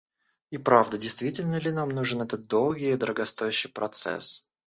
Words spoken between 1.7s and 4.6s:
нам нужен этот долгий и дорогостоящий процесс?